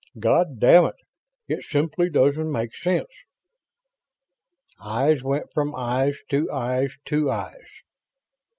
God 0.17 0.57
damn 0.59 0.85
it, 0.85 0.95
it 1.47 1.63
simply 1.63 2.09
doesn't 2.09 2.51
make 2.51 2.75
sense!" 2.75 3.05
Eyes 4.79 5.21
went 5.21 5.53
from 5.53 5.75
eyes 5.75 6.17
to 6.31 6.51
eyes 6.51 6.95
to 7.05 7.29
eyes. 7.29 7.67